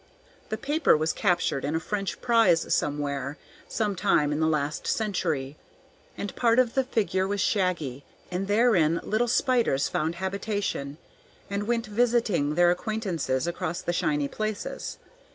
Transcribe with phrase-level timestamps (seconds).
[0.49, 5.57] The paper was captured in a French prize somewhere some time in the last century,
[6.17, 10.97] and part of the figure was shaggy, and therein little spiders found habitation,
[11.51, 14.97] and went visiting their acquaintances across the shiny places.